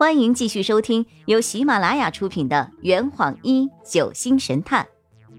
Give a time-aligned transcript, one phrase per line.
[0.00, 4.88] 欢迎继续收听由喜马拉雅出品的《圆谎一九星神探》，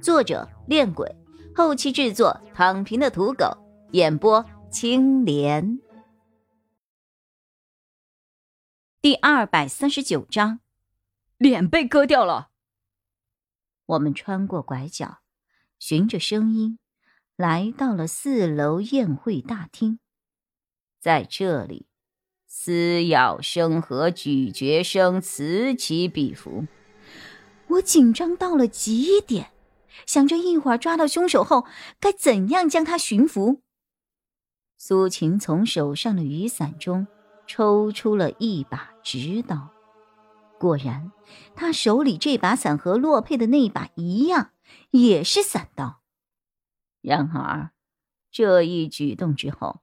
[0.03, 1.15] 作者：恋鬼，
[1.55, 3.57] 后期制作：躺平的土狗，
[3.93, 5.79] 演播：青莲。
[9.01, 10.59] 第二百三十九章，
[11.39, 12.51] 脸被割掉了。
[13.87, 15.21] 我们穿过拐角，
[15.79, 16.77] 循着声音，
[17.35, 19.97] 来到了四楼宴会大厅，
[20.99, 21.87] 在这里。
[22.53, 26.67] 撕咬声和咀嚼声此起彼伏，
[27.67, 29.51] 我紧张到了极点，
[30.05, 31.65] 想着一会儿抓到凶手后
[32.01, 33.61] 该怎样将他驯服。
[34.77, 37.07] 苏晴从手上的雨伞中
[37.47, 39.69] 抽出了一把直刀，
[40.59, 41.13] 果然，
[41.55, 44.51] 他手里这把伞和洛佩的那把一样，
[44.91, 46.01] 也是伞刀。
[47.01, 47.71] 然而，
[48.29, 49.79] 这一举动之后。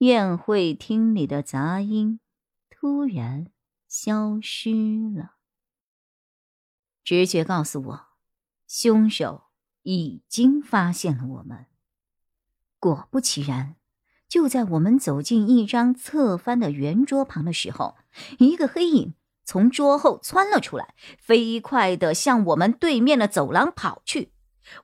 [0.00, 2.20] 宴会厅里的杂音
[2.70, 3.48] 突然
[3.86, 4.70] 消失
[5.14, 5.34] 了。
[7.04, 8.06] 直觉告诉我，
[8.66, 9.48] 凶手
[9.82, 11.66] 已经发现了我们。
[12.78, 13.76] 果不其然，
[14.26, 17.98] 就在我们走进一张侧翻的圆桌旁的时候，
[18.38, 19.12] 一个黑影
[19.44, 24.32] 从桌后窜了出来，飞快的向我们对面的走廊跑去。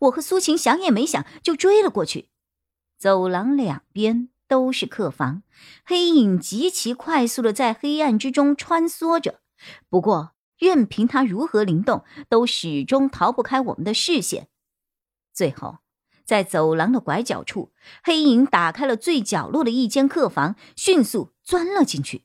[0.00, 2.28] 我和苏晴想也没想就追了过去。
[2.98, 4.28] 走廊两边。
[4.48, 5.42] 都是客房，
[5.84, 9.40] 黑影极其快速的在黑暗之中穿梭着。
[9.88, 14.48] 不过，任凭他如何灵动，都始终逃不开我们的视线。
[15.32, 15.78] 最后，
[16.24, 22.24] 在走廊的拐角处，黑影打开了最角落的一间客房，迅速钻了进去。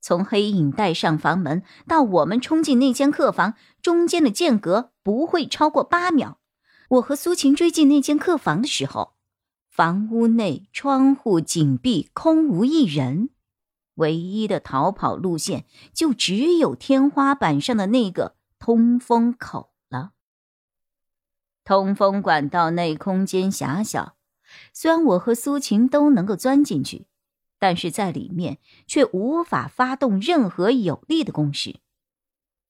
[0.00, 6.40] 从黑影带上房门到我们冲进那间客房，中间的间隔不会超过八秒。
[6.88, 9.11] 我和苏晴追进那间客房的时候。
[9.72, 13.30] 房屋内窗户紧闭，空无一人，
[13.94, 15.64] 唯一的逃跑路线
[15.94, 20.12] 就只有天花板上的那个通风口了。
[21.64, 24.16] 通风管道内空间狭小，
[24.74, 27.06] 虽然我和苏晴都能够钻进去，
[27.58, 31.80] 但是在里面却无法发动任何有力的攻势。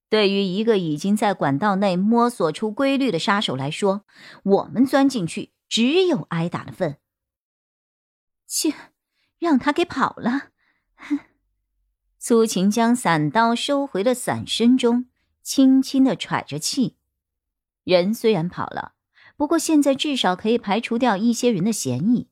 [0.09, 4.05] 对于一个已经在管道内摸索出规律的杀手来说，
[4.45, 5.51] 我们钻进去。
[5.73, 6.99] 只有挨打的份。
[8.47, 8.75] 切，
[9.39, 10.51] 让他给跑了。
[10.97, 11.19] 哼。
[12.19, 15.07] 苏晴将伞刀收回了伞身中，
[15.43, 16.99] 轻轻的喘着气。
[17.85, 18.93] 人虽然跑了，
[19.35, 22.29] 不过现在至少可以排除掉一些人的嫌疑。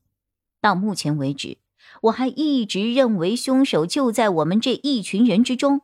[0.61, 1.57] 到目前为止，
[2.03, 5.81] 我还一直认为凶手就在我们这一群人之中。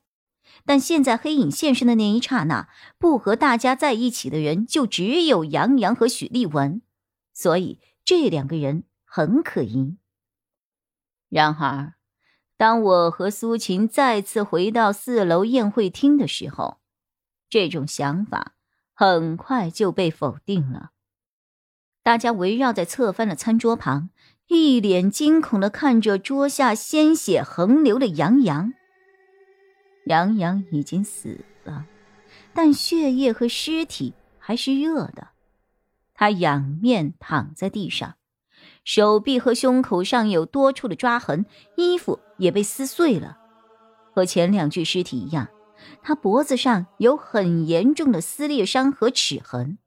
[0.63, 2.69] 但现在黑影现身的那一刹那，
[2.99, 6.83] 不和大家在一起的人就只有杨洋和许立文。
[7.37, 9.99] 所以这两个人很可疑。
[11.29, 11.93] 然而，
[12.57, 16.79] 当我和苏秦再次回到四楼宴会厅的时候，
[17.47, 18.55] 这种想法
[18.95, 20.93] 很快就被否定了。
[22.01, 24.09] 大家围绕在侧翻的餐桌旁，
[24.47, 28.73] 一脸惊恐的看着桌下鲜血横流的杨洋。
[30.05, 31.85] 杨洋已经死了，
[32.55, 35.36] 但血液和尸体还是热的。
[36.17, 38.15] 他仰面躺在地上，
[38.83, 41.45] 手臂和胸口上有多处的抓痕，
[41.77, 43.37] 衣服也被撕碎了。
[44.11, 45.49] 和前两具尸体一样，
[46.01, 49.77] 他脖子上有很严重的撕裂伤和齿痕。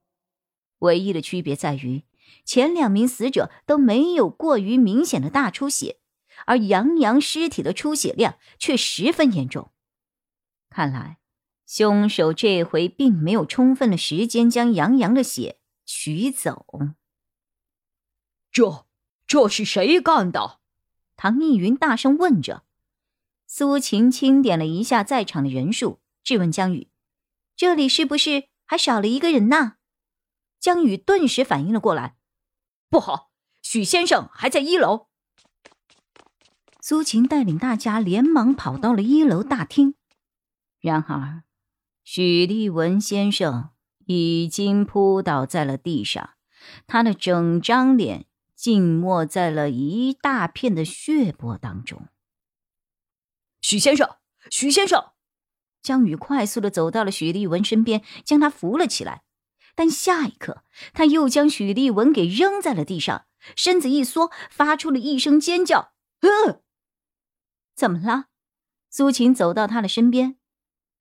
[0.79, 2.05] 唯一的区别在于，
[2.45, 5.99] 前两名死者都没有过于明显的大出血，
[6.47, 9.73] 而杨洋尸体的出血量却十分严重。
[10.71, 11.19] 看来，
[11.67, 15.57] 凶手这回并没有充分的时间将杨洋的血。
[15.93, 16.65] 取走，
[18.53, 18.87] 这
[19.27, 20.61] 这是谁干的？
[21.17, 22.65] 唐逸云大声问着。
[23.49, 26.89] 苏晴清点了一下在场的人数，质问江宇
[27.57, 29.79] ：“这里是不是还少了一个人呢？”
[30.61, 32.17] 江宇顿时反应了过来
[32.89, 35.09] ：“不好，许先生还在一楼。”
[36.81, 39.97] 苏晴带领大家连忙跑到了一楼大厅，
[40.79, 41.43] 然而
[42.05, 43.71] 许立文先生。
[44.13, 46.31] 已经扑倒在了地上，
[46.89, 48.27] 他的整张脸
[48.57, 52.09] 浸没在了一大片的血泊当中。
[53.61, 54.17] 许先生，
[54.51, 55.13] 许先生，
[55.81, 59.23] 江宇快速的走到了许立文身边，将他扶了起来。
[59.77, 65.93] 但下一刻，他又将许立文给扔在了地上，身子一缩，发出了一声尖叫
[66.23, 66.63] ：“呃，
[67.77, 68.25] 怎么了？”
[68.91, 70.37] 苏晴走到他的身边：“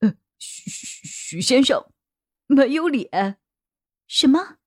[0.02, 1.84] 嗯，许许许先生。”
[2.52, 3.38] 没有脸？
[4.08, 4.58] 什么？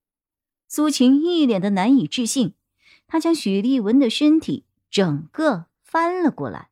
[0.69, 2.55] 苏晴一脸的难以置信。
[3.08, 6.70] 他将许立文的身体整个翻了过来。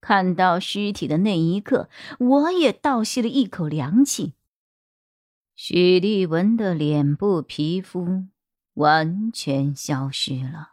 [0.00, 4.32] 看到尸体的那一刻，我也倒吸了一口凉气。
[5.54, 8.24] 许丽文的脸部皮肤
[8.74, 10.70] 完全消失了，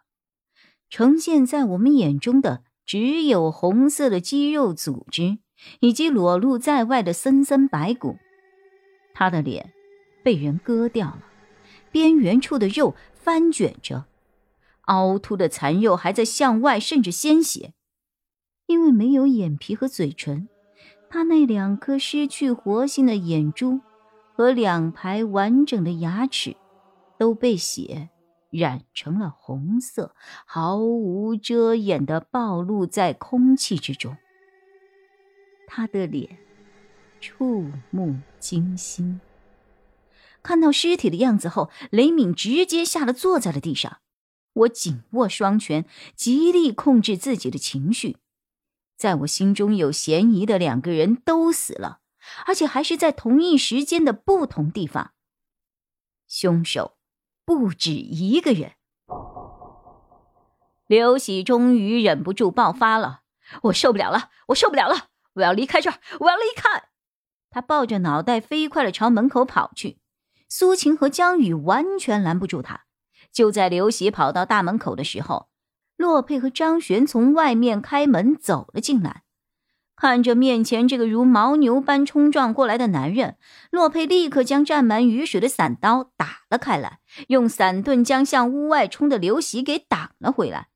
[0.90, 5.40] 呈现在我们眼中的只有红色的肌肉组织
[5.82, 8.18] 以及裸露在外的森森白骨。
[9.16, 9.74] 他的脸
[10.24, 11.24] 被人割掉了，
[11.92, 14.06] 边缘处的肉翻卷着，
[14.82, 17.74] 凹凸的残肉还在向外渗着鲜血。
[18.68, 20.50] 因为没有眼皮和嘴唇，
[21.10, 23.80] 他那两颗失去活性的眼珠
[24.34, 26.56] 和两排完整的牙齿
[27.18, 28.10] 都被血
[28.50, 30.16] 染成了红色，
[30.46, 34.18] 毫无遮掩的暴露在空气之中。
[35.68, 36.40] 他的脸
[37.20, 39.20] 触目惊心。
[40.44, 44.00] 看到尸体的样子后，雷敏直接吓得坐在了地上。
[44.54, 45.86] 我紧握双拳，
[46.16, 48.18] 极力控制自己的情绪。
[48.96, 52.00] 在我心中有嫌疑的两个人都死了，
[52.46, 55.12] 而且还是在同一时间的不同地方。
[56.28, 56.98] 凶手
[57.44, 58.74] 不止一个人。
[60.88, 63.24] 刘喜终于忍不住爆发了
[63.64, 66.90] ：“我受不了了，我受不了了，我要离开这儿，我要离开！”
[67.56, 69.98] 他抱着脑袋飞快的朝门口跑去。
[70.50, 72.82] 苏晴和江宇完全拦不住他。
[73.32, 75.48] 就在刘喜跑到大门口的时候。
[75.96, 79.24] 洛佩和张璇从外面开门走了进来，
[79.96, 83.38] 看着面前这个如牦牛般冲撞过来的男人，
[83.72, 87.00] 洛佩立刻将沾满雨水的伞刀打了开来，
[87.30, 90.68] 用伞盾将向屋外冲的刘喜给挡了回来。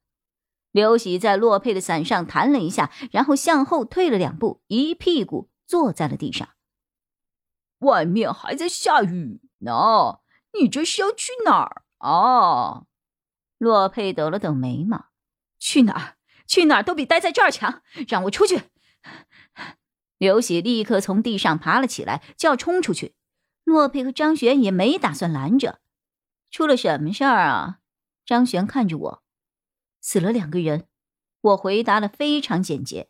[0.72, 6.48] 刘喜在洛佩的伞上弹了一下，然后向后退了两步，一屁股坐在了地上。
[7.80, 10.20] 外面还在下雨呢，
[10.54, 12.84] 你这是要去哪儿啊？
[13.58, 15.08] 洛佩抖了抖眉毛。
[15.60, 16.16] 去哪儿？
[16.48, 17.81] 去哪儿都比待在这儿强！
[18.08, 18.64] 让我出去！
[20.18, 23.16] 刘喜立刻从地上爬了起来，就要冲出去。
[23.64, 25.80] 洛佩和张璇也没打算拦着。
[26.50, 27.80] 出了什么事儿啊？
[28.26, 29.24] 张璇看着我，
[30.02, 30.88] 死了两个人。
[31.42, 33.10] 我回答的非常简洁。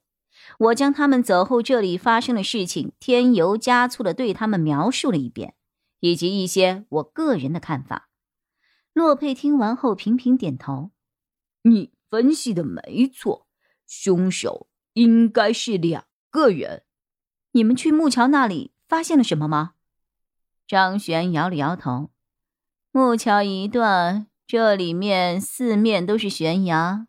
[0.58, 5.54] 我将他们走后这里发生的事情添油加醋的对他们描述了一遍，
[6.00, 8.10] 以及一些我个人的看法。
[8.94, 10.92] 洛佩听完后频频点头。
[11.62, 11.92] 你。
[12.10, 13.46] 分析的没错，
[13.86, 16.82] 凶手应该是两个人。
[17.52, 19.74] 你们去木桥那里发现了什么吗？
[20.68, 22.10] 张璇摇了摇头。
[22.92, 27.06] 木桥一段，这里面四面都是悬崖，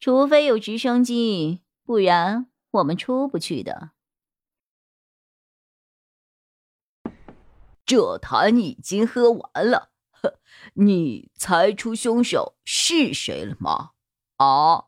[0.00, 3.92] 除非有直升机，不然我们出不去的。
[7.86, 10.40] 这坛已经喝完了，呵，
[10.74, 13.90] 你猜出凶手是谁了吗？
[14.36, 14.86] 啊，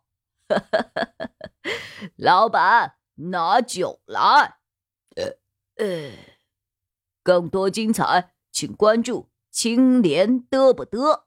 [2.17, 4.59] 老板，拿酒来。
[5.15, 5.39] 呃
[5.77, 6.12] 呃，
[7.23, 11.25] 更多精彩，请关注青莲嘚不嘚。